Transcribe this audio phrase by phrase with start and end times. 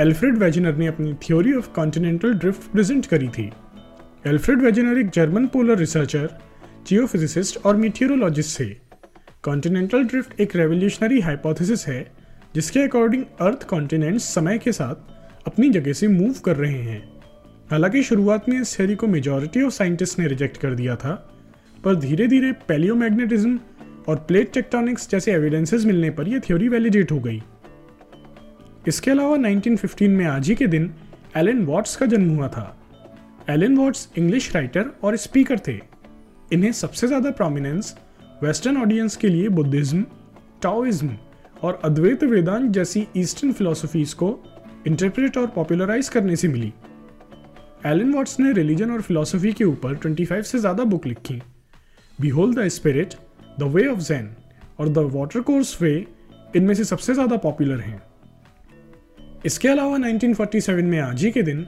[0.00, 3.52] Alfred Wegener ने अपनी theory of continental drift present करी थी।
[4.26, 6.28] एल्फ्रेड वेजनर एक जर्मन पोलर रिसर्चर
[6.86, 8.64] जियोफिजिसिस्ट और मीटियोरोलॉजिस्ट थे।
[9.42, 12.12] कॉन्टिनेंटल ड्रिफ्ट एक रेवोल्यूशनरी हाइपोथेसिस है,
[12.54, 14.94] जिसके अकॉर्डिंग अर्थ कॉन्टिनेंट्स समय के साथ
[15.46, 17.12] अपनी जगह से मूव कर रहे हैं।
[17.70, 21.38] हालाँकि शुरुआत में इस थ्योरी को मेजॉरिटी ऑफ़ साइंटिस्ट ने रिजेक्ट कर दिया था,
[21.84, 23.60] पर धीरे धीरे पैलियोमैग्नेटिज्म
[24.08, 27.42] और प्लेट टेक्टोनिक्स जैसे एविडेंसेस मिलने पर यह थ्योरी वैलिडेट हो गई।
[28.88, 30.92] इसके अलावा 1915 में आज ही के दिन
[31.36, 32.64] एलन वॉट्स का जन्म हुआ था।
[33.50, 35.78] एलन वॉट्स इंग्लिश राइटर और स्पीकर थे।
[36.52, 37.94] इन्हें सबसे ज़्यादा प्रोमिनेंस
[38.42, 40.04] वेस्टर्न ऑडियंस के लिए बुद्धिज्म
[40.62, 41.16] टाओइज्म
[41.62, 44.38] और अद्वैत वेदांत जैसी ईस्टर्न फिलोसफीज को
[44.86, 46.72] इंटरप्रेट और पॉपुलराइज करने से मिली।
[47.86, 51.40] एलन वॉट्स ने रिलीजन और फिलोसफी के ऊपर 25 से ज़्यादा बुक लिखी।
[52.18, 53.14] Behold the spirit
[53.60, 54.30] the way of Zen
[54.80, 55.94] और द वाटर कोर्स वे
[56.56, 58.02] इनमें से सबसे ज़्यादा पॉपुलर हैं।
[59.46, 61.62] इसके अलावा 1947 में आज ही के दिन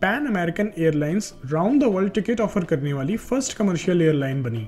[0.00, 4.66] Pan American Airlines round the world ticket offer करने वाली फ़र्स्ट कमर्शियल एयरलाइन बनी।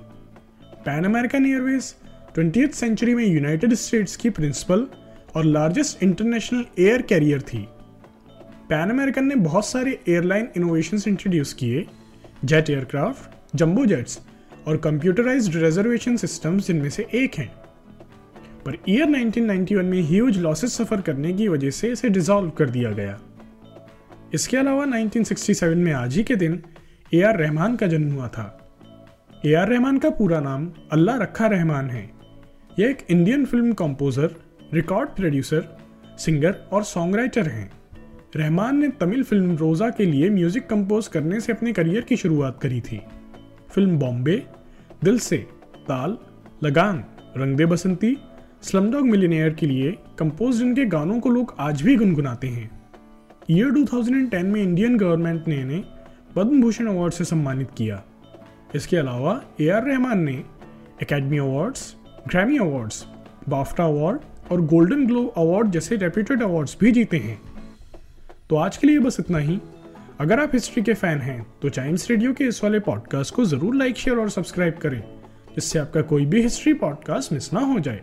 [0.85, 1.95] Pan American Airways
[2.35, 4.87] twenty century में यूनाइटेड स्टेट्स की प्रिंसिपल
[5.37, 7.65] और लार्जेस्ट इंटरनेशनल एयर कैरियर थी।
[8.69, 11.87] पैन अमेरिकन ने बहुत सारे एयरलाइन इनोवेशंस इंट्रोड्यूस किए
[12.45, 14.21] जेट एयरक्राफ्ट जम्बो जेट्स
[14.67, 17.51] और कंप्यूटराइज्ड रिजर्वेशन सिस्टम्स जिनमें से एक हैं।
[18.69, 22.91] पर ईयर 1991 में ह्यूज लॉसेस सफ़र करने की वजह से इसे डिसॉल्व कर दिया
[22.91, 23.19] गया।
[24.35, 26.61] इसके अलावा 1967 में आज ही के दिन
[27.15, 28.45] ए आर रहमान का जन्म हुआ था।
[29.47, 32.11] ए आर रहमान का पूरा नाम अल्लाह रखा रहमान है।
[32.79, 34.37] यह एक Indian film composer
[34.75, 35.65] record producer
[36.19, 37.71] singer और सॉन्ग राइटर हैं।
[38.37, 42.61] रहमान ने तमिल फ़िल्म रोजा के लिए म्यूज़िक कंपोज करने से अपने करियर की शुरुआत
[42.63, 43.01] करी थी।
[43.71, 44.43] फ़िल्म बॉम्बे
[45.05, 45.37] दिल से,
[45.89, 46.19] ताल,
[46.65, 47.05] लगान,
[47.37, 48.17] रंग दे बसंती
[48.63, 52.71] स्लमडॉग मिलीनियर के लिए कंपोज इनके गानों को लोग आज भी गुनगुनाते हैं।
[53.51, 55.83] ईयर 2010 में इंडियन गवर्नमेंट ने इन्हें
[56.37, 58.03] पद्म भूषण अवार्ड से सम्मानित किया।
[58.75, 60.33] इसके अलावा ए आर रहमान ने
[61.03, 61.95] Academy Awards
[62.29, 63.05] Grammy Awards
[63.49, 67.41] BAFTA Award और गोल्डन ग्लोब अवार्ड जैसे रेप्यूटेड अवार्ड्स भी जीते हैं।
[68.51, 69.59] तो आज के लिए बस इतना ही।
[70.21, 73.75] अगर आप हिस्ट्री के फ़ैन हैं तो चाइम्स रेडियो के इस वाले पॉडकास्ट को ज़रूर
[73.77, 75.03] लाइक शेयर और सब्सक्राइब करें,
[75.55, 78.03] जिससे आपका कोई भी हिस्ट्री पॉडकास्ट मिस ना हो जाए।